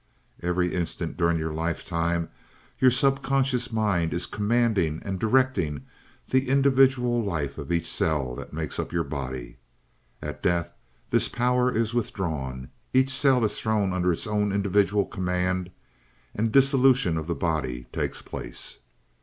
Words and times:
Every 0.41 0.73
instant 0.73 1.15
during 1.15 1.37
your 1.37 1.53
lifetime 1.53 2.29
your 2.79 2.89
subconscious 2.89 3.71
mind 3.71 4.15
is 4.15 4.25
commanding 4.25 4.99
and 5.05 5.19
directing 5.19 5.85
the 6.29 6.49
individual 6.49 7.23
life 7.23 7.59
of 7.59 7.71
each 7.71 7.87
cell 7.87 8.33
that 8.37 8.51
makes 8.51 8.79
up 8.79 8.91
your 8.91 9.03
body. 9.03 9.57
At 10.19 10.41
death 10.41 10.73
this 11.11 11.29
power 11.29 11.71
is 11.71 11.93
withdrawn; 11.93 12.71
each 12.95 13.11
cell 13.11 13.45
is 13.45 13.59
thrown 13.59 13.93
under 13.93 14.11
its 14.11 14.25
own 14.25 14.51
individual 14.51 15.05
command, 15.05 15.69
and 16.33 16.51
dissolution 16.51 17.15
of 17.15 17.27
the 17.27 17.35
body 17.35 17.85
takes 17.93 18.23
place. 18.23 18.79